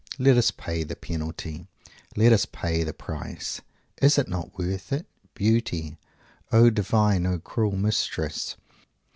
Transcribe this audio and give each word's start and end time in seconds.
Let 0.17 0.35
us 0.35 0.49
pay 0.49 0.81
the 0.83 0.95
penalty. 0.95 1.67
Let 2.15 2.33
us 2.33 2.47
pay 2.47 2.81
the 2.83 2.91
price. 2.91 3.61
Is 4.01 4.17
it 4.17 4.27
not 4.27 4.57
worth 4.57 4.91
it? 4.91 5.05
Beauty! 5.35 5.99
O 6.51 6.71
divine, 6.71 7.27
O 7.27 7.37
cruel 7.37 7.77
Mistress! 7.77 8.55